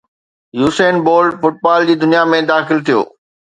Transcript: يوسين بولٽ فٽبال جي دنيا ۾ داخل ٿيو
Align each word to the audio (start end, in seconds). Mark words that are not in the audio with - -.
يوسين 0.59 0.95
بولٽ 1.09 1.31
فٽبال 1.45 1.87
جي 1.91 1.99
دنيا 2.07 2.25
۾ 2.35 2.43
داخل 2.55 2.85
ٿيو 2.91 3.01